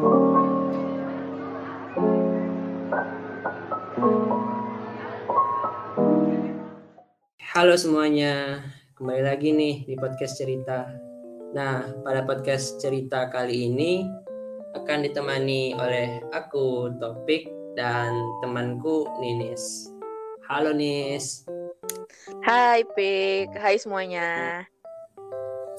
Halo 0.00 0.16
semuanya, 7.76 8.64
kembali 8.96 9.20
lagi 9.20 9.52
nih 9.52 9.84
di 9.84 10.00
podcast 10.00 10.40
cerita. 10.40 10.88
Nah, 11.52 11.92
pada 12.00 12.24
podcast 12.24 12.80
cerita 12.80 13.28
kali 13.28 13.68
ini 13.68 14.08
akan 14.72 15.04
ditemani 15.04 15.76
oleh 15.76 16.24
aku, 16.32 16.96
Topik, 16.96 17.52
dan 17.76 18.16
temanku 18.40 19.04
Ninis. 19.20 19.92
Halo 20.48 20.72
Nis. 20.72 21.44
Hai 22.40 22.88
Pik, 22.96 23.52
hai 23.52 23.76
semuanya. 23.76 24.64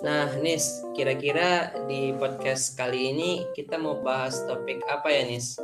Nah 0.02 0.34
Nis, 0.42 0.82
kira-kira 0.98 1.70
di 1.86 2.10
podcast 2.18 2.74
kali 2.74 3.14
ini 3.14 3.46
kita 3.54 3.78
mau 3.78 4.02
bahas 4.02 4.42
topik 4.50 4.82
apa 4.90 5.14
ya 5.14 5.30
Nis? 5.30 5.62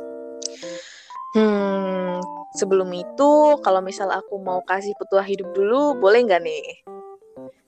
Hmm, 1.34 2.22
sebelum 2.54 2.86
itu 2.94 3.58
kalau 3.66 3.82
misal 3.82 4.14
aku 4.14 4.38
mau 4.38 4.62
kasih 4.62 4.94
petua 4.94 5.26
hidup 5.26 5.50
dulu, 5.58 5.98
boleh 5.98 6.22
nggak 6.22 6.42
nih? 6.46 6.66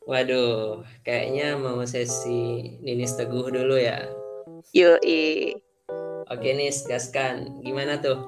Waduh, 0.07 0.87
kayaknya 1.03 1.59
mau 1.59 1.83
sesi 1.83 2.79
Ninis 2.87 3.19
Teguh 3.19 3.51
dulu 3.51 3.75
ya. 3.75 4.07
Yoi. 4.71 5.59
Oke 6.31 6.55
Nis, 6.55 6.87
gaskan. 6.87 7.67
Gimana 7.67 7.99
tuh? 7.99 8.23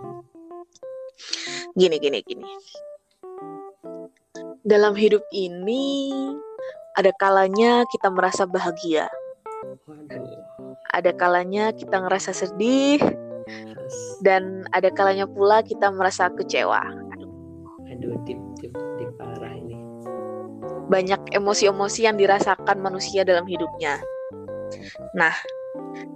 Gini, 1.79 2.03
gini, 2.03 2.19
gini. 2.27 2.43
Dalam 4.67 4.99
hidup 4.99 5.23
ini, 5.31 6.11
ada 6.97 7.13
kalanya 7.17 7.85
kita 7.89 8.13
merasa 8.13 8.45
bahagia. 8.45 9.09
Ada 10.93 11.17
kalanya 11.17 11.73
kita 11.73 12.05
ngerasa 12.05 12.37
sedih, 12.37 13.01
dan 14.23 14.65
ada 14.77 14.89
kalanya 14.93 15.27
pula 15.27 15.65
kita 15.65 15.91
merasa 15.91 16.29
kecewa. 16.33 16.83
Aduh, 17.17 17.33
aduh 17.91 18.15
tip 18.29 18.39
tip 18.61 18.73
tip 19.01 19.11
parah 19.17 19.55
ini. 19.57 19.77
Banyak 20.89 21.33
emosi-emosi 21.33 22.07
yang 22.07 22.17
dirasakan 22.21 22.79
manusia 22.79 23.25
dalam 23.25 23.49
hidupnya. 23.49 23.99
Nah, 25.17 25.35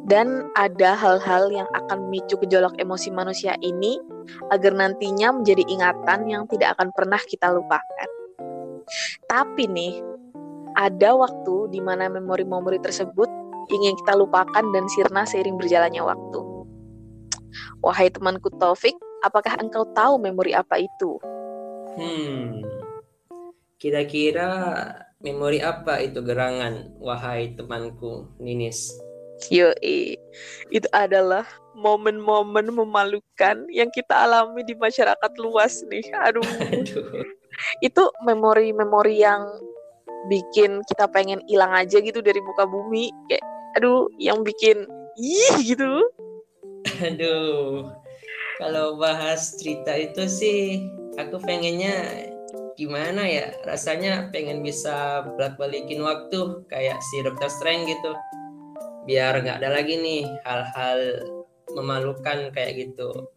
dan 0.07 0.49
ada 0.55 0.95
hal-hal 0.95 1.51
yang 1.51 1.69
akan 1.73 2.09
memicu 2.09 2.39
gejolak 2.45 2.77
emosi 2.79 3.11
manusia 3.11 3.57
ini 3.65 3.99
agar 4.53 4.73
nantinya 4.77 5.35
menjadi 5.35 5.65
ingatan 5.67 6.29
yang 6.31 6.45
tidak 6.49 6.77
akan 6.79 6.93
pernah 6.95 7.21
kita 7.21 7.51
lupakan. 7.53 8.09
Tapi 9.27 9.67
nih, 9.67 9.99
ada 10.77 11.17
waktu 11.17 11.73
di 11.73 11.81
mana 11.81 12.13
memori-memori 12.13 12.77
tersebut 12.85 13.27
ingin 13.73 13.97
kita 14.05 14.13
lupakan 14.15 14.65
dan 14.71 14.85
sirna 14.93 15.25
seiring 15.25 15.57
berjalannya 15.57 16.05
waktu. 16.05 16.41
Wahai 17.81 18.13
temanku 18.13 18.53
Taufik, 18.61 18.95
apakah 19.25 19.57
engkau 19.57 19.89
tahu 19.97 20.21
memori 20.21 20.53
apa 20.53 20.77
itu? 20.79 21.17
Hmm, 21.97 22.61
kira-kira 23.81 24.53
memori 25.25 25.65
apa 25.65 26.05
itu 26.05 26.21
gerangan, 26.21 26.93
wahai 27.01 27.57
temanku 27.57 28.29
Ninis? 28.37 28.93
Yoi, 29.53 30.17
itu 30.73 30.89
adalah 30.93 31.45
momen-momen 31.77 32.73
memalukan 32.73 33.69
yang 33.69 33.93
kita 33.93 34.25
alami 34.25 34.65
di 34.65 34.73
masyarakat 34.73 35.33
luas 35.41 35.85
nih. 35.89 36.05
Aduh. 36.25 36.45
Aduh. 36.73 37.25
Itu 37.85 38.13
memori-memori 38.25 39.21
yang 39.21 39.45
bikin 40.27 40.83
kita 40.91 41.07
pengen 41.11 41.41
hilang 41.51 41.73
aja 41.73 41.99
gitu 41.99 42.21
dari 42.23 42.39
muka 42.43 42.67
bumi. 42.69 43.11
Kayak 43.31 43.45
aduh, 43.79 44.09
yang 44.21 44.43
bikin 44.43 44.87
ih 45.19 45.55
gitu. 45.63 46.05
Aduh. 47.03 47.91
Kalau 48.57 48.97
bahas 48.97 49.53
cerita 49.61 49.93
itu 49.93 50.25
sih 50.25 50.81
aku 51.21 51.37
pengennya 51.45 52.25
gimana 52.81 53.29
ya? 53.29 53.53
Rasanya 53.69 54.33
pengen 54.33 54.65
bisa 54.65 55.29
balik-balikin 55.37 56.01
waktu 56.01 56.65
kayak 56.73 56.97
si 57.05 57.21
Dr. 57.21 57.53
Strange 57.53 57.85
gitu 57.93 58.17
biar 59.07 59.39
nggak 59.39 59.63
ada 59.63 59.71
lagi 59.71 59.95
nih 60.03 60.27
hal-hal 60.43 60.99
memalukan 61.79 62.51
kayak 62.51 62.75
gitu. 62.75 63.31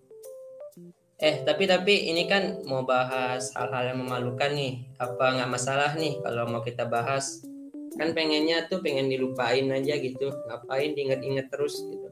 Eh 1.20 1.44
tapi 1.44 1.68
tapi 1.68 2.08
ini 2.08 2.32
kan 2.32 2.64
mau 2.64 2.88
bahas 2.88 3.52
hal-hal 3.52 3.92
yang 3.92 4.00
memalukan 4.00 4.56
nih. 4.56 4.88
Apa 5.04 5.36
nggak 5.36 5.52
masalah 5.52 5.92
nih 6.00 6.16
kalau 6.24 6.48
mau 6.48 6.64
kita 6.64 6.88
bahas? 6.88 7.44
Kan 8.00 8.16
pengennya 8.16 8.72
tuh 8.72 8.80
pengen 8.80 9.12
dilupain 9.12 9.68
aja 9.68 10.00
gitu. 10.00 10.32
Ngapain 10.48 10.96
diinget-inget 10.96 11.52
terus 11.52 11.76
gitu. 11.76 12.08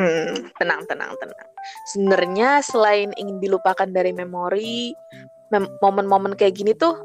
Hmm, 0.00 0.48
tenang 0.56 0.88
tenang 0.88 1.12
tenang. 1.20 1.48
Sebenarnya 1.92 2.64
selain 2.64 3.12
ingin 3.20 3.36
dilupakan 3.36 3.88
dari 3.88 4.16
memori, 4.16 4.96
momen-momen 5.84 6.40
kayak 6.40 6.56
gini 6.56 6.72
tuh 6.72 6.96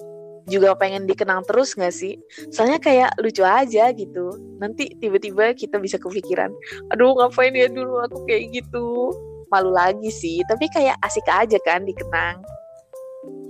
juga 0.47 0.79
pengen 0.79 1.07
dikenang 1.07 1.43
terus 1.43 1.75
gak 1.75 1.91
sih? 1.91 2.15
Soalnya 2.55 2.79
kayak 2.79 3.19
lucu 3.19 3.43
aja 3.43 3.91
gitu. 3.91 4.31
Nanti 4.63 4.95
tiba-tiba 4.95 5.51
kita 5.55 5.75
bisa 5.75 5.99
kepikiran, 5.99 6.55
aduh 6.91 7.19
ngapain 7.19 7.51
ya 7.51 7.67
dulu 7.67 7.99
aku 7.99 8.23
kayak 8.27 8.63
gitu. 8.63 9.11
Malu 9.51 9.75
lagi 9.75 10.07
sih, 10.07 10.39
tapi 10.47 10.71
kayak 10.71 10.95
asik 11.03 11.27
aja 11.27 11.59
kan 11.61 11.83
dikenang. 11.83 12.39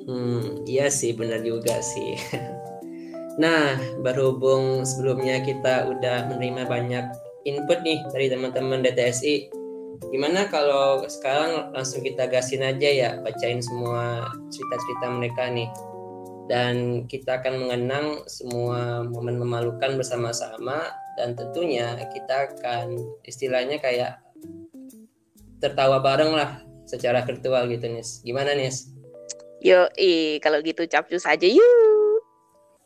Hmm, 0.10 0.66
iya 0.66 0.90
sih 0.90 1.14
benar 1.14 1.46
juga 1.46 1.78
sih. 1.80 2.18
nah, 3.44 3.78
berhubung 4.02 4.82
sebelumnya 4.82 5.46
kita 5.46 5.86
udah 5.88 6.28
menerima 6.34 6.66
banyak 6.66 7.06
input 7.46 7.86
nih 7.86 8.02
dari 8.10 8.28
teman-teman 8.34 8.82
DTSI. 8.82 9.54
Gimana 10.10 10.50
kalau 10.50 11.06
sekarang 11.06 11.70
langsung 11.72 12.02
kita 12.02 12.26
gasin 12.26 12.66
aja 12.66 12.90
ya, 12.90 13.10
bacain 13.22 13.62
semua 13.62 14.26
cerita-cerita 14.50 15.06
mereka 15.14 15.54
nih 15.54 15.70
dan 16.52 17.08
kita 17.08 17.40
akan 17.40 17.64
mengenang 17.64 18.28
semua 18.28 19.08
momen 19.08 19.40
memalukan 19.40 19.96
bersama-sama 19.96 20.92
dan 21.16 21.32
tentunya 21.32 21.96
kita 22.12 22.52
akan 22.52 23.00
istilahnya 23.24 23.80
kayak 23.80 24.20
tertawa 25.62 26.02
bareng 26.02 26.34
lah 26.34 26.60
secara 26.90 27.24
virtual 27.24 27.70
gitu 27.70 27.88
Nis. 27.88 28.20
Gimana 28.26 28.58
Nis? 28.58 28.90
Yo, 29.62 29.88
eh 29.96 30.42
kalau 30.42 30.60
gitu 30.66 30.84
capcus 30.90 31.24
aja 31.30 31.46
yuk. 31.46 32.20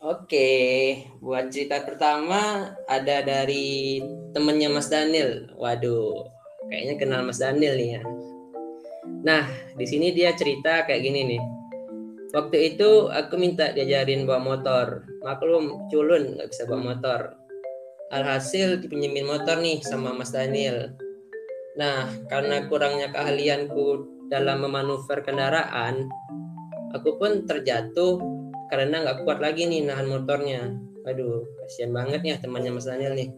Oke, 0.04 1.02
buat 1.24 1.48
cerita 1.48 1.82
pertama 1.82 2.70
ada 2.86 3.24
dari 3.24 4.04
temennya 4.36 4.68
Mas 4.68 4.92
Daniel. 4.92 5.50
Waduh, 5.56 6.28
kayaknya 6.68 6.94
kenal 7.00 7.20
Mas 7.24 7.40
Daniel 7.40 7.74
nih 7.74 7.98
ya. 7.98 8.02
Nah, 9.24 9.48
di 9.74 9.86
sini 9.88 10.12
dia 10.12 10.36
cerita 10.36 10.86
kayak 10.86 11.02
gini 11.02 11.20
nih 11.26 11.42
Waktu 12.36 12.76
itu 12.76 13.08
aku 13.08 13.40
minta 13.40 13.72
diajarin 13.72 14.28
bawa 14.28 14.42
motor. 14.42 15.08
Maklum 15.24 15.88
culun 15.88 16.36
nggak 16.36 16.52
bisa 16.52 16.68
bawa 16.68 16.92
motor. 16.92 17.20
Alhasil 18.12 18.76
dipinjemin 18.82 19.24
motor 19.24 19.56
nih 19.62 19.80
sama 19.80 20.12
Mas 20.12 20.36
Daniel. 20.36 20.92
Nah, 21.76 22.08
karena 22.32 22.64
kurangnya 22.68 23.12
keahlianku 23.12 23.86
dalam 24.32 24.64
memanuver 24.64 25.20
kendaraan, 25.22 26.08
aku 26.96 27.20
pun 27.20 27.44
terjatuh 27.44 28.18
karena 28.72 29.04
nggak 29.04 29.22
kuat 29.22 29.38
lagi 29.38 29.68
nih 29.68 29.84
nahan 29.84 30.08
motornya. 30.08 30.72
Waduh, 31.06 31.44
kasihan 31.62 31.92
banget 31.94 32.20
ya 32.24 32.36
temannya 32.42 32.72
Mas 32.74 32.88
Daniel 32.88 33.14
nih. 33.14 33.30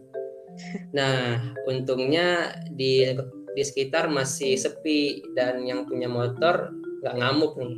Nah, 0.95 1.37
untungnya 1.69 2.57
di 2.73 3.05
di 3.53 3.63
sekitar 3.65 4.07
masih 4.09 4.55
sepi 4.55 5.21
dan 5.35 5.61
yang 5.67 5.85
punya 5.85 6.07
motor 6.09 6.71
nggak 7.03 7.15
ngamuk 7.15 7.53
nih 7.59 7.75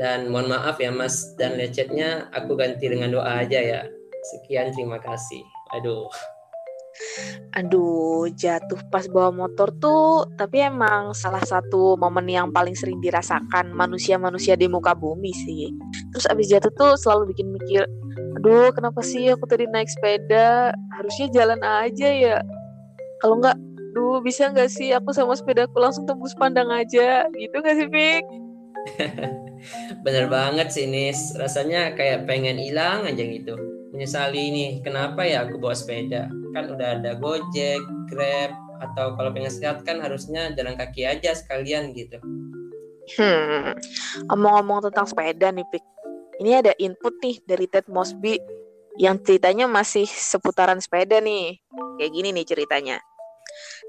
dan 0.00 0.32
mohon 0.32 0.48
maaf 0.48 0.80
ya 0.80 0.88
Mas 0.88 1.36
dan 1.36 1.60
lecetnya 1.60 2.32
aku 2.32 2.56
ganti 2.56 2.88
dengan 2.88 3.12
doa 3.12 3.44
aja 3.44 3.60
ya. 3.60 3.80
Sekian 4.32 4.72
terima 4.72 4.96
kasih. 4.96 5.44
Aduh. 5.76 6.08
Aduh, 7.58 8.30
jatuh 8.38 8.78
pas 8.94 9.10
bawa 9.10 9.34
motor 9.34 9.74
tuh, 9.82 10.22
tapi 10.38 10.62
emang 10.62 11.10
salah 11.18 11.42
satu 11.42 11.98
momen 11.98 12.30
yang 12.30 12.54
paling 12.54 12.78
sering 12.78 13.02
dirasakan 13.02 13.74
manusia-manusia 13.74 14.54
di 14.54 14.70
muka 14.70 14.94
bumi 14.94 15.34
sih. 15.34 15.74
Terus 16.14 16.30
abis 16.30 16.46
jatuh 16.46 16.70
tuh 16.78 16.92
selalu 16.94 17.34
bikin 17.34 17.50
mikir, 17.50 17.82
aduh 18.38 18.70
kenapa 18.70 19.02
sih 19.02 19.34
aku 19.34 19.50
tadi 19.50 19.66
naik 19.66 19.90
sepeda, 19.90 20.70
harusnya 20.94 21.26
jalan 21.34 21.60
aja 21.66 22.08
ya. 22.08 22.36
Kalau 23.18 23.42
nggak, 23.42 23.58
duh 23.98 24.22
bisa 24.22 24.46
nggak 24.54 24.70
sih 24.70 24.94
aku 24.94 25.10
sama 25.10 25.34
sepedaku 25.34 25.76
langsung 25.82 26.06
tembus 26.06 26.32
pandang 26.38 26.70
aja, 26.70 27.26
gitu 27.34 27.56
nggak 27.58 27.76
sih, 27.76 27.88
Pik? 27.90 28.24
Bener 30.06 30.30
banget 30.30 30.72
sih 30.72 30.86
Nis, 30.88 31.36
rasanya 31.36 31.92
kayak 31.98 32.24
pengen 32.30 32.56
hilang 32.56 33.04
aja 33.04 33.20
gitu. 33.20 33.58
Menyesali 33.90 34.54
nih, 34.54 34.70
kenapa 34.86 35.26
ya 35.26 35.44
aku 35.44 35.58
bawa 35.58 35.74
sepeda? 35.74 36.30
Kan 36.50 36.64
udah 36.74 36.88
ada 36.98 37.14
Gojek, 37.18 37.82
Grab, 38.10 38.52
atau 38.80 39.14
kalau 39.14 39.30
pengen 39.30 39.52
sehat 39.52 39.84
kan 39.86 40.00
harusnya 40.02 40.50
jalan 40.56 40.74
kaki 40.74 41.06
aja 41.06 41.36
sekalian 41.36 41.92
gitu. 41.94 42.18
Hmm, 43.18 43.74
omong-omong 44.30 44.90
tentang 44.90 45.06
sepeda 45.06 45.50
nih, 45.50 45.66
Pik. 45.66 45.84
Ini 46.40 46.64
ada 46.64 46.72
input 46.80 47.14
nih 47.20 47.36
dari 47.44 47.66
Ted 47.68 47.90
Mosby 47.92 48.38
yang 48.96 49.20
ceritanya 49.20 49.68
masih 49.68 50.08
seputaran 50.08 50.80
sepeda 50.80 51.20
nih. 51.20 51.60
Kayak 52.00 52.10
gini 52.16 52.28
nih 52.32 52.46
ceritanya. 52.48 52.96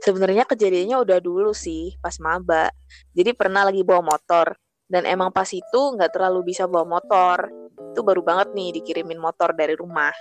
Sebenarnya 0.01 0.43
kejadiannya 0.49 0.97
udah 0.99 1.19
dulu 1.21 1.53
sih, 1.53 1.95
pas 2.01 2.17
maba. 2.17 2.73
Jadi 3.13 3.31
pernah 3.37 3.63
lagi 3.63 3.85
bawa 3.85 4.03
motor. 4.03 4.57
Dan 4.91 5.07
emang 5.07 5.31
pas 5.31 5.47
itu 5.47 5.79
nggak 5.95 6.11
terlalu 6.11 6.51
bisa 6.51 6.67
bawa 6.67 6.99
motor. 6.99 7.47
Itu 7.95 8.03
baru 8.03 8.19
banget 8.19 8.51
nih 8.51 8.81
dikirimin 8.81 9.21
motor 9.21 9.55
dari 9.55 9.77
rumah. 9.79 10.11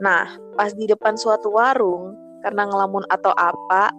Nah, 0.00 0.24
pas 0.56 0.72
di 0.72 0.88
depan 0.88 1.14
suatu 1.14 1.52
warung, 1.52 2.16
karena 2.40 2.64
ngelamun 2.64 3.04
atau 3.12 3.36
apa, 3.36 3.92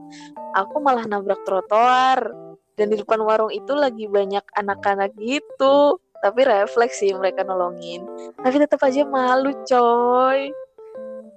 aku 0.58 0.82
malah 0.82 1.06
nabrak 1.06 1.42
trotoar. 1.46 2.34
Dan 2.74 2.90
di 2.90 2.98
depan 2.98 3.22
warung 3.22 3.54
itu 3.54 3.78
lagi 3.78 4.10
banyak 4.10 4.42
anak-anak 4.58 5.14
gitu. 5.22 6.02
Tapi 6.22 6.40
refleks 6.46 7.02
sih 7.02 7.14
mereka 7.14 7.46
nolongin. 7.46 8.06
Tapi 8.42 8.56
tetap 8.58 8.82
aja 8.82 9.06
malu, 9.06 9.54
coy. 9.66 10.50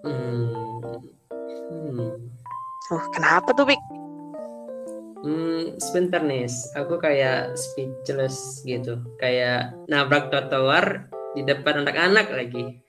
Hmm. 0.04 0.52
Hmm. 1.72 2.08
Oh, 2.92 3.04
kenapa 3.12 3.52
tuh, 3.56 3.68
Pik? 3.68 3.80
Hmm, 5.24 5.80
sebentar 5.80 6.20
nih, 6.20 6.44
aku 6.76 7.00
kayak 7.00 7.56
speechless 7.56 8.60
gitu, 8.68 9.00
kayak 9.16 9.72
nabrak 9.88 10.28
trotoar 10.28 11.08
di 11.32 11.48
depan 11.48 11.80
anak-anak 11.88 12.28
lagi. 12.28 12.83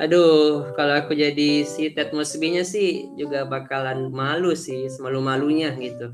Aduh, 0.00 0.72
kalau 0.72 0.96
aku 0.96 1.12
jadi 1.12 1.60
si 1.68 1.92
Ted 1.92 2.16
Mosby-nya 2.16 2.64
sih 2.64 3.12
juga 3.20 3.44
bakalan 3.44 4.08
malu 4.08 4.56
sih, 4.56 4.88
semalu-malunya 4.88 5.76
gitu. 5.76 6.08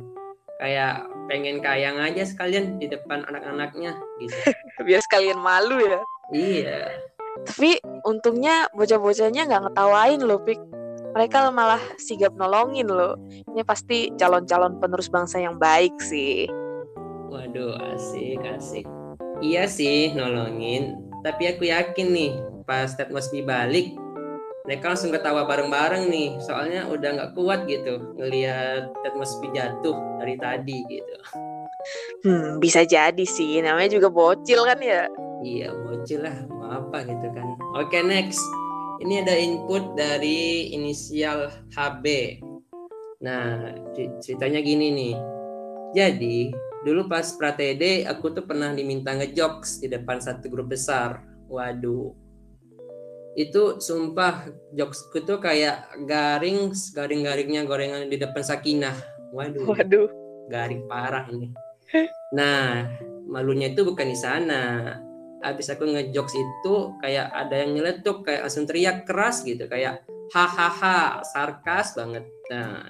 Kayak 0.59 1.07
pengen 1.31 1.63
kayang 1.63 2.03
aja 2.03 2.27
sekalian 2.27 2.83
di 2.83 2.91
depan 2.91 3.23
anak-anaknya 3.31 3.95
gitu. 4.19 4.35
Biar 4.87 4.99
sekalian 5.07 5.39
malu 5.39 5.79
ya. 5.79 6.03
Iya. 6.35 6.81
Tapi 7.47 7.79
untungnya 8.03 8.67
bocah-bocahnya 8.75 9.47
nggak 9.47 9.63
ngetawain 9.71 10.19
loh, 10.19 10.43
Pik 10.43 10.59
mereka 11.17 11.49
malah 11.49 11.81
sigap 11.97 12.37
nolongin 12.37 12.91
loh. 12.91 13.15
Ini 13.31 13.63
pasti 13.65 14.13
calon-calon 14.19 14.77
penerus 14.77 15.09
bangsa 15.09 15.41
yang 15.41 15.57
baik 15.57 15.97
sih. 16.03 16.45
Waduh, 17.33 17.73
asik, 17.95 18.43
asik. 18.45 18.85
Iya 19.41 19.65
sih, 19.65 20.13
nolongin. 20.13 21.06
Tapi 21.25 21.43
aku 21.55 21.69
yakin 21.69 22.09
nih, 22.13 22.33
pas 22.67 22.91
Ted 22.93 23.13
Mosby 23.15 23.47
balik, 23.47 23.95
mereka 24.67 24.93
langsung 24.93 25.15
ketawa 25.15 25.47
bareng-bareng 25.47 26.11
nih. 26.11 26.37
Soalnya 26.43 26.91
udah 26.91 27.11
nggak 27.15 27.33
kuat 27.39 27.65
gitu 27.71 28.19
ngelihat 28.19 28.91
Ted 29.07 29.15
Mosby 29.15 29.49
jatuh 29.55 29.97
dari 30.19 30.35
tadi 30.37 30.79
gitu. 30.91 31.17
Hmm, 32.27 32.59
bisa 32.59 32.83
jadi 32.83 33.23
sih. 33.23 33.63
Namanya 33.63 33.95
juga 33.95 34.11
bocil 34.11 34.67
kan 34.67 34.79
ya? 34.83 35.07
Iya, 35.47 35.71
bocil 35.71 36.27
lah. 36.27 36.37
Mau 36.51 36.83
apa 36.83 37.07
gitu 37.07 37.27
kan. 37.31 37.47
Oke, 37.79 38.03
next 38.03 38.43
ini 39.05 39.23
ada 39.23 39.39
input 39.39 39.95
dari 39.95 40.73
inisial 40.75 41.53
HB. 41.71 42.05
Nah, 43.23 43.73
ceritanya 44.21 44.61
gini 44.61 44.93
nih. 44.93 45.17
Jadi, 45.95 46.53
dulu 46.85 47.09
pas 47.09 47.25
pratede 47.39 48.05
aku 48.05 48.35
tuh 48.35 48.45
pernah 48.45 48.75
diminta 48.75 49.15
ngejokes 49.17 49.81
di 49.81 49.89
depan 49.89 50.21
satu 50.21 50.51
grup 50.51 50.75
besar. 50.75 51.23
Waduh. 51.49 52.13
Itu 53.37 53.79
sumpah 53.79 54.49
jokesku 54.73 55.23
tuh 55.29 55.39
kayak 55.39 55.93
garing, 56.09 56.73
garing-garingnya 56.97 57.69
gorengan 57.69 58.09
di 58.09 58.17
depan 58.17 58.43
Sakinah. 58.43 58.97
Waduh. 59.33 59.65
Waduh. 59.71 60.09
Garing 60.49 60.89
parah 60.89 61.29
ini. 61.31 61.53
Nah, 62.35 62.87
malunya 63.29 63.71
itu 63.71 63.87
bukan 63.87 64.11
di 64.11 64.19
sana 64.19 64.95
abis 65.47 65.71
aku 65.71 65.87
ngejokes 65.87 66.35
itu 66.35 66.75
kayak 66.99 67.29
ada 67.31 67.55
yang 67.61 67.77
nyeletuk 67.77 68.25
kayak 68.27 68.49
langsung 68.49 68.67
teriak 68.67 69.05
keras 69.05 69.47
gitu 69.47 69.69
kayak 69.71 70.03
hahaha 70.35 71.23
sarkas 71.23 71.95
banget 71.95 72.27
nah 72.51 72.83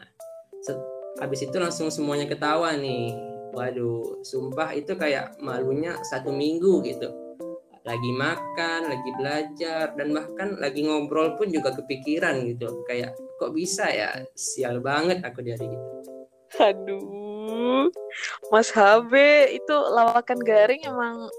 abis 1.20 1.48
itu 1.48 1.56
langsung 1.60 1.92
semuanya 1.92 2.24
ketawa 2.24 2.72
nih 2.76 3.12
waduh 3.56 4.20
sumpah 4.20 4.76
itu 4.76 4.92
kayak 4.92 5.40
malunya 5.40 5.96
satu 6.12 6.28
minggu 6.28 6.84
gitu. 6.84 7.08
Lagi 7.88 8.10
makan 8.12 8.92
lagi 8.92 9.10
belajar 9.16 9.96
dan 9.96 10.12
bahkan 10.12 10.60
lagi 10.60 10.84
ngobrol 10.84 11.40
pun 11.40 11.48
juga 11.48 11.72
kepikiran 11.72 12.44
gitu. 12.44 12.84
Kayak 12.84 13.16
kok 13.40 13.56
bisa 13.56 13.88
ya? 13.88 14.12
Sial 14.36 14.84
banget 14.84 15.24
aku 15.24 15.40
dari 15.40 15.64
itu. 15.64 15.88
Aduh. 16.60 17.88
Mas 18.52 18.68
HB 18.74 19.12
itu 19.56 19.74
lawakan 19.74 20.38
garing 20.44 20.82
emang 20.84 21.30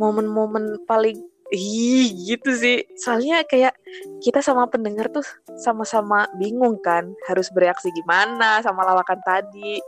momen-momen 0.00 0.82
paling 0.84 1.22
Ih, 1.54 2.10
gitu 2.26 2.50
sih. 2.58 2.82
Soalnya 2.98 3.46
kayak 3.46 3.78
kita 4.18 4.42
sama 4.42 4.66
pendengar 4.66 5.06
tuh 5.14 5.22
sama-sama 5.62 6.26
bingung 6.42 6.74
kan 6.82 7.14
harus 7.30 7.46
bereaksi 7.54 7.94
gimana 7.94 8.58
sama 8.66 8.82
lawakan 8.82 9.22
tadi. 9.22 9.78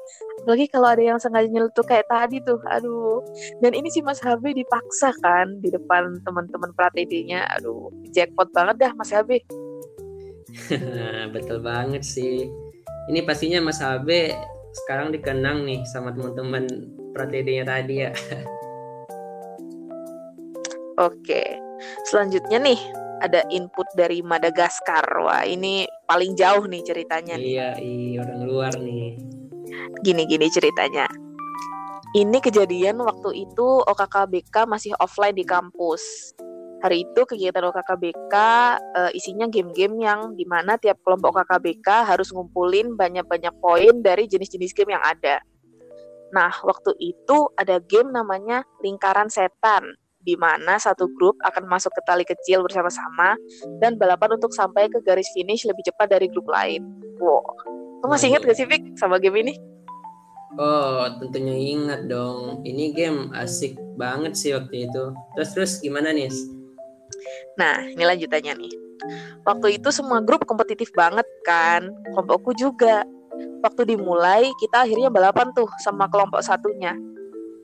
Apalagi 0.42 0.70
kalau 0.70 0.88
ada 0.94 1.02
yang 1.02 1.18
sengaja 1.18 1.50
nyelutuk 1.50 1.90
kayak 1.90 2.06
tadi 2.06 2.38
tuh. 2.46 2.62
Aduh. 2.70 3.26
Dan 3.58 3.74
ini 3.74 3.90
sih 3.90 4.06
Mas 4.06 4.22
Habe 4.22 4.54
dipaksa 4.54 5.10
kan 5.18 5.58
di 5.58 5.74
depan 5.74 6.22
teman-teman 6.22 6.70
pratedinya. 6.78 7.42
Aduh, 7.58 7.90
jackpot 8.14 8.54
banget 8.54 8.78
dah 8.78 8.92
Mas 8.94 9.10
Habe. 9.10 9.42
Betul 11.34 11.58
banget 11.58 12.06
sih. 12.06 12.46
Ini 13.10 13.26
pastinya 13.26 13.58
Mas 13.58 13.82
Habe 13.82 14.30
sekarang 14.84 15.10
dikenang 15.10 15.66
nih 15.66 15.82
sama 15.90 16.14
teman-teman 16.14 16.70
pratedinya 17.10 17.74
tadi 17.74 18.06
ya. 18.06 18.14
Oke, 20.98 21.46
selanjutnya 22.10 22.58
nih 22.58 22.80
ada 23.22 23.46
input 23.54 23.86
dari 23.94 24.18
Madagaskar. 24.18 25.06
Wah, 25.22 25.46
ini 25.46 25.86
paling 26.10 26.34
jauh 26.34 26.66
nih 26.66 26.82
ceritanya. 26.82 27.38
Iya, 27.38 27.78
iya 27.78 28.18
orang 28.26 28.40
luar 28.42 28.72
nih. 28.82 29.14
Gini-gini 30.02 30.50
ceritanya. 30.50 31.06
Ini 32.18 32.38
kejadian 32.42 32.98
waktu 32.98 33.46
itu 33.46 33.66
OKKBK 33.86 34.66
masih 34.66 34.90
offline 34.98 35.38
di 35.38 35.46
kampus. 35.46 36.34
Hari 36.82 37.06
itu 37.06 37.20
kegiatan 37.26 37.62
OKKBK 37.70 38.34
uh, 38.34 39.06
eh, 39.06 39.10
isinya 39.14 39.46
game-game 39.46 40.02
yang 40.02 40.34
di 40.34 40.46
mana 40.50 40.74
tiap 40.82 40.98
kelompok 41.06 41.38
OKKBK 41.38 42.10
harus 42.10 42.34
ngumpulin 42.34 42.98
banyak-banyak 42.98 43.54
poin 43.62 44.02
dari 44.02 44.26
jenis-jenis 44.26 44.74
game 44.74 44.98
yang 44.98 45.04
ada. 45.06 45.38
Nah, 46.34 46.50
waktu 46.66 46.90
itu 46.98 47.50
ada 47.54 47.78
game 47.86 48.10
namanya 48.10 48.66
Lingkaran 48.82 49.30
Setan 49.30 49.94
di 50.28 50.36
mana 50.36 50.76
satu 50.76 51.08
grup 51.16 51.40
akan 51.40 51.64
masuk 51.64 51.88
ke 51.96 52.04
tali 52.04 52.20
kecil 52.28 52.60
bersama-sama 52.60 53.40
dan 53.80 53.96
balapan 53.96 54.36
untuk 54.36 54.52
sampai 54.52 54.92
ke 54.92 55.00
garis 55.00 55.32
finish 55.32 55.64
lebih 55.64 55.88
cepat 55.88 56.12
dari 56.12 56.28
grup 56.28 56.44
lain. 56.52 56.84
Wow, 57.16 57.40
kamu 58.04 58.12
masih 58.12 58.28
ingat 58.36 58.44
gak 58.44 58.58
sih 58.60 58.68
Vic 58.68 58.84
sama 59.00 59.16
game 59.16 59.40
ini? 59.40 59.56
Oh, 60.60 61.08
tentunya 61.16 61.56
ingat 61.56 62.12
dong. 62.12 62.60
Ini 62.60 62.92
game 62.92 63.32
asik 63.32 63.80
banget 63.96 64.36
sih 64.36 64.52
waktu 64.52 64.84
itu. 64.90 65.16
Terus 65.32 65.50
terus 65.56 65.72
gimana 65.80 66.12
nih? 66.12 66.28
Nah, 67.56 67.88
ini 67.88 68.04
lanjutannya 68.04 68.52
nih. 68.58 68.74
Waktu 69.48 69.80
itu 69.80 69.88
semua 69.94 70.20
grup 70.20 70.44
kompetitif 70.44 70.92
banget 70.92 71.24
kan. 71.46 71.88
Kelompokku 72.12 72.52
juga. 72.58 73.06
Waktu 73.62 73.94
dimulai, 73.94 74.50
kita 74.58 74.82
akhirnya 74.88 75.14
balapan 75.14 75.54
tuh 75.54 75.70
sama 75.78 76.10
kelompok 76.10 76.42
satunya 76.42 76.94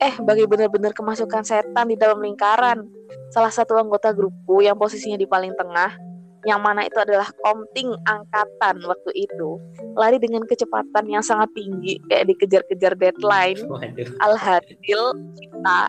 eh 0.05 0.15
bagi 0.21 0.45
benar-benar 0.45 0.93
kemasukan 0.93 1.41
setan 1.41 1.89
di 1.89 1.97
dalam 1.97 2.21
lingkaran. 2.21 2.85
Salah 3.33 3.49
satu 3.49 3.73
anggota 3.81 4.13
grupku 4.13 4.61
yang 4.61 4.77
posisinya 4.77 5.17
di 5.17 5.25
paling 5.25 5.57
tengah, 5.57 5.97
yang 6.45 6.61
mana 6.61 6.85
itu 6.85 7.01
adalah 7.01 7.25
komting 7.41 7.89
angkatan 8.05 8.85
waktu 8.85 9.11
itu, 9.17 9.57
lari 9.97 10.21
dengan 10.21 10.45
kecepatan 10.45 11.09
yang 11.09 11.25
sangat 11.25 11.49
tinggi, 11.57 11.97
kayak 12.05 12.29
dikejar-kejar 12.29 12.93
deadline. 13.01 13.57
Alhasil 14.21 15.01
kita 15.41 15.79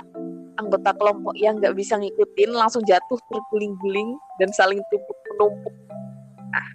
anggota 0.57 0.97
kelompok 0.97 1.37
yang 1.37 1.61
nggak 1.61 1.77
bisa 1.77 2.01
ngikutin 2.01 2.57
langsung 2.57 2.81
jatuh 2.89 3.21
terguling-guling 3.29 4.17
dan 4.41 4.49
saling 4.57 4.81
tumpuk 4.89 5.19
menumpuk. 5.29 5.75
Nah, 6.57 6.67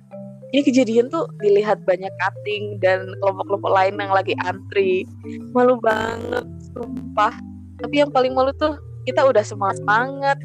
ini 0.54 0.62
kejadian 0.62 1.10
tuh 1.10 1.26
dilihat 1.42 1.82
banyak 1.90 2.14
cutting 2.22 2.78
dan 2.86 3.10
kelompok-kelompok 3.18 3.72
lain 3.74 3.98
yang 3.98 4.14
lagi 4.14 4.38
antri. 4.46 5.10
Malu 5.58 5.82
banget 5.82 6.46
sumpah. 6.74 7.34
Tapi 7.82 7.96
yang 8.04 8.12
paling 8.14 8.34
malu 8.36 8.54
tuh 8.56 8.78
kita 9.10 9.26
udah 9.26 9.42
semangat. 9.42 9.78
Semangat 9.82 10.38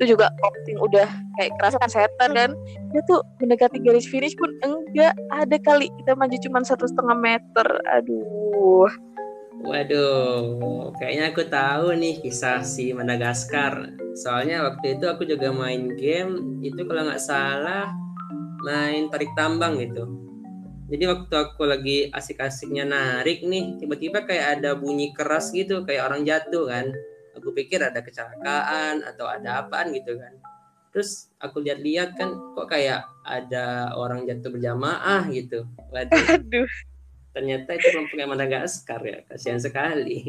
itu 0.00 0.16
juga 0.18 0.32
opting 0.42 0.80
udah 0.82 1.06
kayak 1.38 1.52
kerasa 1.60 1.76
kan 1.78 1.90
setan 1.92 2.30
dan 2.34 2.50
dia 2.90 3.02
tuh 3.06 3.22
mendekati 3.38 3.78
garis 3.84 4.08
finish 4.08 4.34
pun 4.34 4.50
enggak. 4.64 5.14
Ada 5.30 5.56
kali 5.62 5.92
kita 6.02 6.16
maju 6.18 6.36
cuma 6.42 6.64
satu 6.64 6.88
setengah 6.88 7.16
meter. 7.16 7.66
Aduh. 7.94 8.90
Waduh, 9.62 10.90
kayaknya 10.98 11.30
aku 11.30 11.46
tahu 11.46 11.94
nih 11.94 12.18
kisah 12.18 12.66
si 12.66 12.90
Madagaskar. 12.90 13.94
Soalnya 14.18 14.66
waktu 14.66 14.98
itu 14.98 15.06
aku 15.06 15.22
juga 15.22 15.54
main 15.54 15.94
game, 15.94 16.58
itu 16.66 16.82
kalau 16.82 17.06
nggak 17.06 17.22
salah 17.22 17.86
main 18.66 19.06
tarik 19.10 19.30
tambang 19.38 19.78
gitu 19.78 20.21
jadi 20.90 21.04
waktu 21.08 21.34
aku 21.34 21.62
lagi 21.62 22.10
asik-asiknya 22.10 22.82
narik 22.82 23.46
nih 23.46 23.78
tiba-tiba 23.78 24.26
kayak 24.26 24.58
ada 24.58 24.74
bunyi 24.74 25.14
keras 25.14 25.54
gitu 25.54 25.86
kayak 25.86 26.10
orang 26.10 26.26
jatuh 26.26 26.66
kan. 26.66 26.90
Aku 27.38 27.54
pikir 27.54 27.80
ada 27.80 28.02
kecelakaan 28.04 29.06
atau 29.06 29.24
ada 29.24 29.64
apaan 29.64 29.94
gitu 29.94 30.18
kan. 30.18 30.34
Terus 30.92 31.32
aku 31.40 31.64
lihat-lihat 31.64 32.18
kan 32.18 32.36
kok 32.52 32.68
kayak 32.68 33.08
ada 33.24 33.96
orang 33.96 34.28
jatuh 34.28 34.52
berjamaah 34.52 35.24
gitu. 35.32 35.64
Waduh. 35.88 36.26
Aduh. 36.38 36.68
ternyata 37.32 37.72
itu 37.72 37.88
kelompoknya 37.96 38.28
Madagaskar 38.28 39.00
ya 39.08 39.24
kasihan 39.24 39.56
sekali. 39.56 40.28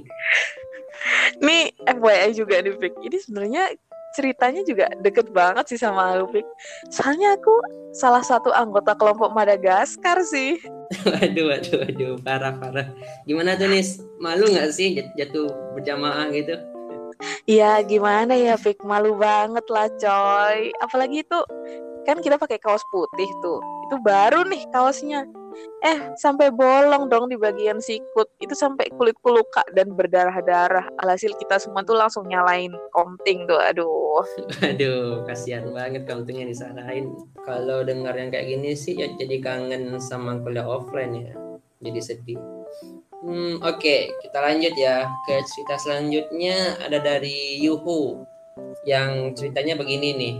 Nih 1.44 1.76
FYI 1.84 2.32
juga 2.32 2.64
nih 2.64 2.80
Vic 2.80 2.96
ini 3.04 3.18
sebenarnya 3.20 3.76
ceritanya 4.14 4.62
juga 4.64 4.90
deket 5.02 5.34
banget 5.34 5.66
sih 5.74 5.80
sama 5.82 6.18
aku 6.18 6.40
Vic 6.40 6.48
soalnya 6.94 7.34
aku 7.36 7.54
salah 7.94 8.26
satu 8.26 8.50
anggota 8.50 8.98
kelompok 8.98 9.30
Madagaskar 9.38 10.22
sih. 10.26 10.58
Waduh 11.10 11.46
waduh 11.50 11.78
waduh 11.82 12.14
parah 12.22 12.54
parah. 12.54 12.88
Gimana 13.26 13.58
tuh 13.58 13.66
nis? 13.66 13.98
Malu 14.22 14.46
nggak 14.46 14.70
sih 14.70 15.02
jatuh 15.18 15.50
berjamaah 15.74 16.30
gitu? 16.30 16.54
Iya 17.50 17.82
gimana 17.82 18.38
ya 18.38 18.54
Vic 18.62 18.82
malu 18.86 19.18
banget 19.18 19.66
lah 19.74 19.90
coy. 19.98 20.70
Apalagi 20.82 21.26
itu 21.26 21.40
kan 22.06 22.22
kita 22.22 22.38
pakai 22.38 22.62
kaos 22.62 22.86
putih 22.94 23.30
tuh. 23.42 23.58
Itu 23.90 23.98
baru 24.06 24.46
nih 24.46 24.70
kaosnya 24.70 25.26
eh 25.84 26.14
sampai 26.18 26.50
bolong 26.50 27.08
dong 27.08 27.30
di 27.30 27.38
bagian 27.38 27.80
sikut. 27.80 28.30
Itu 28.40 28.54
sampai 28.54 28.90
kulitku 28.94 29.30
luka 29.30 29.64
dan 29.74 29.94
berdarah-darah. 29.94 30.90
Alhasil 31.02 31.34
kita 31.40 31.58
semua 31.62 31.86
tuh 31.86 31.98
langsung 31.98 32.28
nyalain 32.28 32.74
konting 32.92 33.46
tuh 33.50 33.60
aduh. 33.60 34.24
Aduh 34.70 35.26
kasihan 35.26 35.70
banget 35.74 36.06
kontingnya 36.06 36.50
disalahin 36.50 37.14
kalau 37.44 37.82
dengar 37.82 38.14
yang 38.14 38.30
kayak 38.30 38.46
gini 38.50 38.78
sih 38.78 38.94
ya 38.94 39.10
jadi 39.18 39.42
kangen 39.42 39.98
sama 40.00 40.40
kuliah 40.42 40.66
offline 40.66 41.30
ya. 41.30 41.34
Jadi 41.84 42.00
sedih. 42.00 42.40
Hmm, 43.24 43.60
oke 43.64 43.80
okay, 43.80 44.12
kita 44.24 44.38
lanjut 44.40 44.74
ya. 44.76 45.08
Ke 45.28 45.44
cerita 45.48 45.76
selanjutnya 45.80 46.80
ada 46.84 47.00
dari 47.00 47.60
Yuhu 47.64 48.24
yang 48.84 49.32
ceritanya 49.34 49.80
begini 49.80 50.10
nih 50.16 50.36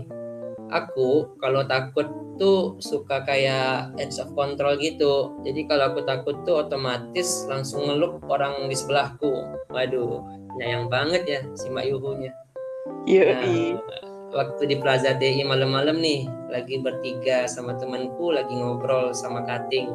aku 0.72 1.36
kalau 1.42 1.66
takut 1.68 2.08
tuh 2.36 2.78
suka 2.82 3.22
kayak 3.22 3.94
edge 3.98 4.18
of 4.18 4.30
control 4.34 4.74
gitu. 4.78 5.34
Jadi 5.46 5.66
kalau 5.70 5.94
aku 5.94 6.00
takut 6.06 6.42
tuh 6.42 6.66
otomatis 6.66 7.46
langsung 7.46 7.86
ngeluk 7.86 8.22
orang 8.26 8.66
di 8.66 8.76
sebelahku. 8.76 9.32
Waduh, 9.70 10.22
nyayang 10.58 10.90
banget 10.90 11.22
ya 11.26 11.40
si 11.54 11.70
Mak 11.70 11.86
Yuhunya. 11.86 12.32
Iya. 13.04 13.38
Nah, 13.38 13.78
waktu 14.34 14.62
di 14.66 14.76
Plaza 14.80 15.14
DI 15.14 15.46
malam-malam 15.46 15.98
nih, 16.00 16.26
lagi 16.50 16.80
bertiga 16.82 17.46
sama 17.46 17.78
temanku 17.78 18.34
lagi 18.34 18.54
ngobrol 18.54 19.14
sama 19.14 19.46
Kating. 19.46 19.94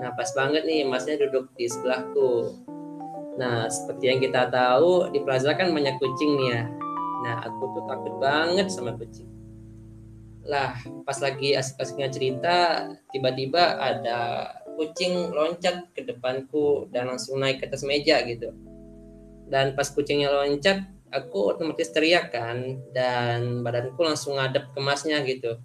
Nah, 0.00 0.12
pas 0.16 0.28
banget 0.32 0.64
nih 0.64 0.84
masnya 0.88 1.20
duduk 1.20 1.52
di 1.56 1.68
sebelahku. 1.68 2.56
Nah, 3.40 3.68
seperti 3.72 4.12
yang 4.12 4.20
kita 4.20 4.52
tahu 4.52 5.08
di 5.12 5.24
Plaza 5.24 5.56
kan 5.56 5.72
banyak 5.72 5.96
kucing 5.96 6.36
nih 6.36 6.48
ya. 6.52 6.62
Nah, 7.20 7.36
aku 7.44 7.62
tuh 7.76 7.84
takut 7.88 8.14
banget 8.20 8.68
sama 8.72 8.96
kucing 8.96 9.29
lah 10.50 10.74
pas 11.06 11.14
lagi 11.22 11.54
asik-asiknya 11.54 12.08
cerita 12.10 12.56
tiba-tiba 13.14 13.78
ada 13.78 14.50
kucing 14.74 15.30
loncat 15.30 15.86
ke 15.94 16.02
depanku 16.02 16.90
dan 16.90 17.06
langsung 17.12 17.38
naik 17.38 17.62
ke 17.62 17.70
atas 17.70 17.86
meja 17.86 18.18
gitu. 18.26 18.50
Dan 19.46 19.78
pas 19.78 19.86
kucingnya 19.86 20.32
loncat 20.32 20.82
aku 21.14 21.54
otomatis 21.54 21.90
teriak 21.94 22.34
kan 22.34 22.80
dan 22.90 23.62
badanku 23.62 24.00
langsung 24.02 24.40
ngadep 24.40 24.72
ke 24.74 24.80
masnya 24.82 25.22
gitu. 25.22 25.60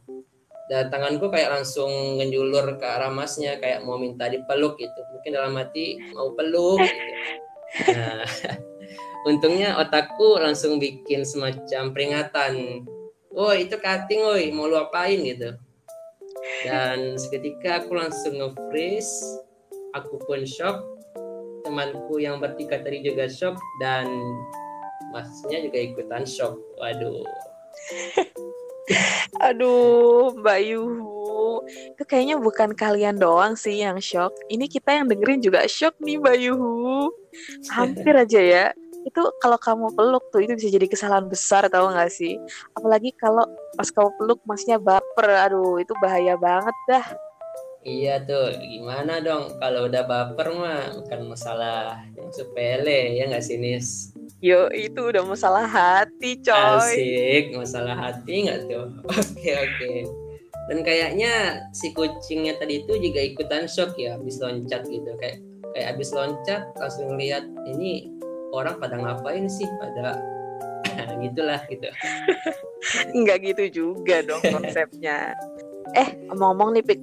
Dan 0.70 0.90
tanganku 0.90 1.30
kayak 1.30 1.62
langsung 1.62 2.20
ngenjulur 2.22 2.78
ke 2.78 2.86
arah 2.86 3.14
masnya 3.14 3.58
kayak 3.62 3.82
mau 3.88 3.98
minta 3.98 4.30
dipeluk 4.30 4.78
gitu. 4.78 5.00
Mungkin 5.16 5.32
dalam 5.32 5.54
hati 5.58 5.98
mau 6.14 6.36
peluk 6.38 6.84
gitu. 6.86 7.14
nah 7.98 8.22
untungnya 9.30 9.82
otakku 9.82 10.38
langsung 10.38 10.78
bikin 10.78 11.26
semacam 11.26 11.92
peringatan 11.92 12.86
oh 13.36 13.54
itu 13.54 13.76
cutting 13.78 14.24
woi. 14.24 14.50
Mau 14.56 14.72
lu 14.72 14.80
apain 14.80 15.20
gitu. 15.20 15.54
Dan 16.64 17.20
seketika 17.20 17.84
aku 17.84 17.96
langsung 17.96 18.40
nge-freeze. 18.40 19.44
Aku 19.96 20.20
pun 20.24 20.48
shock. 20.48 20.84
Temanku 21.64 22.20
yang 22.20 22.40
bertiga 22.40 22.80
tadi 22.82 23.04
juga 23.04 23.28
shock. 23.28 23.60
Dan 23.80 24.08
masnya 25.12 25.64
juga 25.64 25.80
ikutan 25.80 26.24
shock. 26.24 26.56
Waduh. 26.80 27.24
Aduh 29.52 30.32
Mbak 30.40 30.60
Yuhu. 30.64 31.66
Itu 31.66 32.04
kayaknya 32.06 32.40
bukan 32.40 32.78
kalian 32.78 33.20
doang 33.20 33.58
sih 33.58 33.82
yang 33.82 34.00
shock. 34.00 34.32
Ini 34.48 34.70
kita 34.70 34.96
yang 34.96 35.10
dengerin 35.10 35.42
juga 35.42 35.66
shock 35.68 35.98
nih 36.00 36.22
Mbak 36.22 36.38
Yuhu. 36.40 37.12
Hampir 37.68 38.16
aja 38.16 38.40
ya 38.40 38.66
itu 39.06 39.22
kalau 39.38 39.58
kamu 39.62 39.94
peluk 39.94 40.26
tuh 40.34 40.42
itu 40.42 40.58
bisa 40.58 40.74
jadi 40.74 40.90
kesalahan 40.90 41.30
besar 41.30 41.70
tau 41.70 41.94
gak 41.94 42.10
sih? 42.10 42.42
Apalagi 42.74 43.14
kalau 43.22 43.46
pas 43.78 43.88
kamu 43.94 44.10
peluk 44.18 44.40
masnya 44.50 44.82
baper 44.82 45.30
aduh 45.30 45.78
itu 45.78 45.94
bahaya 46.02 46.34
banget 46.36 46.74
dah. 46.90 47.06
Iya 47.86 48.18
tuh 48.26 48.50
gimana 48.66 49.22
dong? 49.22 49.62
Kalau 49.62 49.86
udah 49.86 50.04
baper 50.10 50.48
mah 50.58 50.90
bukan 50.98 51.22
masalah 51.30 52.02
yang 52.18 52.34
sepele 52.34 53.14
ya 53.14 53.30
nggak 53.30 53.46
sih 53.46 53.62
Nis? 53.62 54.10
Yo 54.42 54.74
itu 54.74 55.14
udah 55.14 55.22
masalah 55.22 55.70
hati 55.70 56.42
coy. 56.42 56.98
Asik 56.98 57.54
masalah 57.54 57.94
hati 57.94 58.50
nggak 58.50 58.66
tuh? 58.66 58.90
Oke 59.22 59.52
oke. 59.54 59.94
Dan 60.66 60.82
kayaknya 60.82 61.62
si 61.78 61.94
kucingnya 61.94 62.58
tadi 62.58 62.82
itu 62.82 62.98
juga 62.98 63.22
ikutan 63.22 63.70
shock 63.70 63.94
ya 64.02 64.18
Habis 64.18 64.42
loncat 64.42 64.82
gitu. 64.90 65.14
Kayak 65.22 65.46
kayak 65.78 65.88
habis 65.94 66.10
loncat 66.10 66.66
langsung 66.82 67.20
lihat 67.22 67.46
ini 67.70 68.15
orang 68.54 68.78
pada 68.78 69.00
ngapain 69.00 69.48
sih? 69.50 69.66
Pada 69.82 70.20
gitulah 71.24 71.62
gitu. 71.70 71.90
Nggak 73.18 73.38
gitu 73.54 73.64
juga 73.84 74.22
dong 74.26 74.42
konsepnya. 74.56 75.34
Eh 75.98 76.10
ngomong-ngomong 76.30 76.78
nih 76.80 76.84
Pik. 76.86 77.02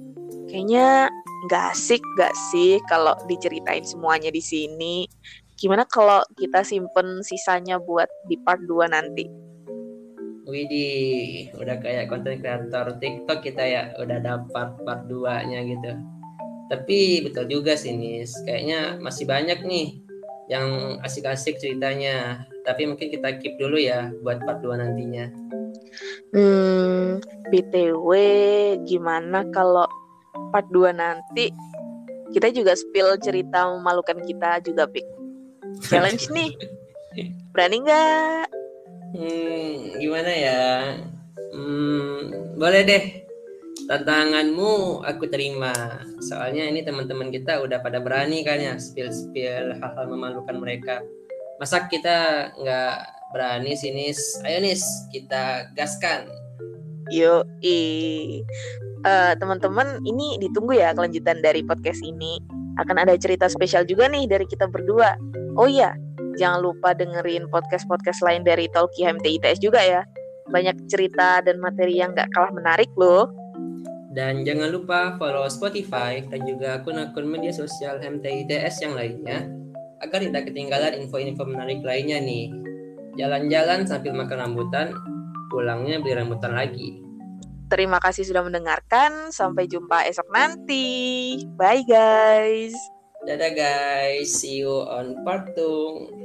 Kayaknya 0.49 1.09
nggak 1.49 1.63
asik 1.75 2.01
nggak 2.15 2.33
sih 2.53 2.77
kalau 2.87 3.17
diceritain 3.25 3.83
semuanya 3.83 4.29
di 4.29 4.43
sini? 4.43 5.07
Gimana 5.57 5.87
kalau 5.87 6.21
kita 6.35 6.61
simpen 6.65 7.23
sisanya 7.23 7.79
buat 7.79 8.09
di 8.27 8.35
part 8.43 8.61
2 8.67 8.89
nanti? 8.91 9.25
Widih, 10.43 11.55
udah 11.55 11.79
kayak 11.79 12.11
konten 12.11 12.43
kreator 12.43 12.99
TikTok 12.99 13.39
kita 13.47 13.63
ya, 13.63 13.83
udah 13.95 14.19
dapat 14.19 14.75
part 14.83 15.07
2-nya 15.07 15.63
gitu. 15.63 15.95
Tapi 16.67 17.23
betul 17.23 17.47
juga 17.47 17.79
sih, 17.79 17.95
Nis. 17.95 18.35
Kayaknya 18.43 18.99
masih 18.99 19.23
banyak 19.23 19.63
nih 19.63 20.03
yang 20.51 20.99
asik-asik 21.03 21.59
ceritanya. 21.59 22.47
Tapi 22.63 22.87
mungkin 22.87 23.11
kita 23.11 23.39
keep 23.39 23.55
dulu 23.59 23.75
ya 23.79 24.11
buat 24.23 24.39
part 24.43 24.63
2 24.63 24.79
nantinya. 24.79 25.27
Hmm, 26.33 27.21
BTW 27.51 28.09
gimana 28.87 29.45
kalau 29.51 29.85
part 30.51 30.65
2 30.71 30.95
nanti 30.95 31.51
kita 32.33 32.49
juga 32.49 32.73
spill 32.73 33.13
cerita 33.21 33.69
memalukan 33.69 34.17
kita 34.25 34.63
juga, 34.65 34.89
Pik. 34.89 35.05
Challenge 35.85 36.23
nih. 36.33 36.51
Berani 37.53 37.77
nggak? 37.85 38.45
Hmm, 39.13 39.73
gimana 40.01 40.31
ya? 40.33 40.61
Hmm, 41.53 42.57
boleh 42.57 42.81
deh 42.81 43.22
tantanganmu 43.87 45.03
aku 45.03 45.27
terima. 45.27 45.73
Soalnya 46.23 46.67
ini 46.67 46.83
teman-teman 46.85 47.29
kita 47.29 47.59
udah 47.63 47.83
pada 47.83 47.99
berani 47.99 48.43
kan 48.45 48.59
ya 48.59 48.75
spill 48.79 49.11
spill 49.11 49.75
hal-hal 49.77 50.05
memalukan 50.07 50.55
mereka. 50.57 51.03
Masa 51.59 51.85
kita 51.87 52.49
nggak 52.59 52.97
berani 53.33 53.73
sini 53.75 54.13
ayo 54.47 54.59
nis 54.63 54.83
kita 55.11 55.73
gaskan. 55.75 56.29
Yo 57.11 57.43
i 57.59 57.77
uh, 59.03 59.33
teman-teman 59.35 59.99
ini 60.07 60.39
ditunggu 60.39 60.79
ya 60.79 60.95
kelanjutan 60.95 61.43
dari 61.43 61.61
podcast 61.65 61.99
ini. 62.03 62.39
Akan 62.81 62.97
ada 62.97 63.13
cerita 63.19 63.45
spesial 63.51 63.85
juga 63.85 64.09
nih 64.09 64.25
dari 64.25 64.47
kita 64.49 64.65
berdua. 64.65 65.13
Oh 65.59 65.69
iya 65.69 65.93
jangan 66.33 66.65
lupa 66.65 66.97
dengerin 66.97 67.45
podcast-podcast 67.53 68.25
lain 68.25 68.41
dari 68.41 68.65
Talki 68.73 69.05
HMTITS 69.05 69.61
juga 69.61 69.83
ya. 69.83 70.01
Banyak 70.49 70.89
cerita 70.89 71.45
dan 71.45 71.61
materi 71.61 72.01
yang 72.01 72.17
gak 72.17 72.33
kalah 72.33 72.49
menarik 72.51 72.89
loh 72.97 73.42
dan 74.13 74.45
jangan 74.45 74.69
lupa 74.69 75.17
follow 75.17 75.49
Spotify 75.49 76.21
dan 76.29 76.45
juga 76.45 76.77
akun-akun 76.77 77.25
media 77.25 77.49
sosial 77.49 77.97
MTITS 77.97 78.85
yang 78.85 78.93
lainnya 78.93 79.49
agar 80.05 80.21
tidak 80.21 80.53
ketinggalan 80.53 81.01
info-info 81.01 81.41
menarik 81.49 81.81
lainnya 81.81 82.21
nih. 82.21 82.53
Jalan-jalan 83.17 83.89
sambil 83.89 84.13
makan 84.13 84.37
rambutan, 84.37 84.93
pulangnya 85.49 85.97
beli 86.01 86.13
rambutan 86.17 86.53
lagi. 86.53 87.01
Terima 87.73 87.97
kasih 87.97 88.29
sudah 88.29 88.45
mendengarkan. 88.45 89.33
Sampai 89.33 89.65
jumpa 89.65 90.05
esok 90.05 90.29
nanti. 90.29 91.41
Bye 91.57 91.81
guys. 91.89 92.77
Dadah 93.25 93.49
guys. 93.57 94.29
See 94.29 94.61
you 94.61 94.85
on 94.85 95.25
part 95.25 95.57
2. 95.57 96.22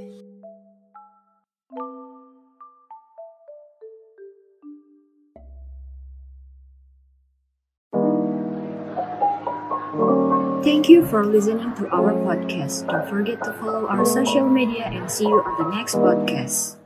Thank 10.89 11.05
you 11.05 11.07
for 11.07 11.23
listening 11.23 11.75
to 11.75 11.85
our 11.93 12.17
podcast. 12.25 12.89
Don't 12.89 13.07
forget 13.11 13.45
to 13.45 13.53
follow 13.61 13.87
our 13.89 14.07
social 14.07 14.49
media 14.49 14.89
and 14.89 15.05
see 15.11 15.29
you 15.29 15.37
on 15.37 15.69
the 15.69 15.77
next 15.77 15.97
podcast. 15.97 16.78